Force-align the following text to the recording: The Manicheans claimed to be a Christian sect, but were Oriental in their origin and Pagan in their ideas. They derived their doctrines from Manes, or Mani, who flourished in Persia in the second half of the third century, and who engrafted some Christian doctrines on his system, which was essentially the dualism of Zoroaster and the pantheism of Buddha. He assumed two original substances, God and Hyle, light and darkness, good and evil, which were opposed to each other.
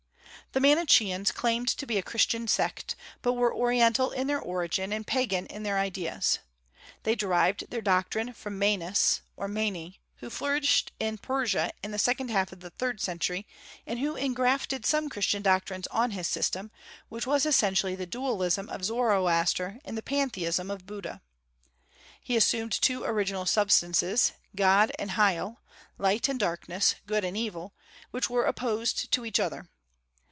The 0.53 0.59
Manicheans 0.59 1.31
claimed 1.31 1.69
to 1.69 1.85
be 1.87 1.97
a 1.97 2.03
Christian 2.03 2.45
sect, 2.45 2.97
but 3.21 3.35
were 3.35 3.55
Oriental 3.55 4.11
in 4.11 4.27
their 4.27 4.41
origin 4.41 4.91
and 4.91 5.07
Pagan 5.07 5.45
in 5.45 5.63
their 5.63 5.79
ideas. 5.79 6.39
They 7.03 7.15
derived 7.15 7.69
their 7.71 7.79
doctrines 7.79 8.35
from 8.35 8.59
Manes, 8.59 9.21
or 9.37 9.47
Mani, 9.47 10.01
who 10.17 10.29
flourished 10.29 10.91
in 10.99 11.19
Persia 11.19 11.71
in 11.81 11.91
the 11.91 11.97
second 11.97 12.31
half 12.31 12.51
of 12.51 12.59
the 12.59 12.69
third 12.69 12.99
century, 12.99 13.47
and 13.87 13.99
who 13.99 14.17
engrafted 14.17 14.85
some 14.85 15.07
Christian 15.07 15.41
doctrines 15.41 15.87
on 15.87 16.11
his 16.11 16.27
system, 16.27 16.69
which 17.07 17.25
was 17.25 17.45
essentially 17.45 17.95
the 17.95 18.05
dualism 18.05 18.67
of 18.67 18.83
Zoroaster 18.83 19.79
and 19.85 19.97
the 19.97 20.03
pantheism 20.03 20.69
of 20.69 20.85
Buddha. 20.85 21.21
He 22.21 22.35
assumed 22.35 22.73
two 22.73 23.05
original 23.05 23.45
substances, 23.45 24.33
God 24.53 24.91
and 24.99 25.11
Hyle, 25.11 25.61
light 25.97 26.27
and 26.27 26.37
darkness, 26.37 26.95
good 27.07 27.23
and 27.23 27.37
evil, 27.37 27.73
which 28.09 28.29
were 28.29 28.43
opposed 28.43 29.13
to 29.13 29.25
each 29.25 29.39
other. 29.39 29.69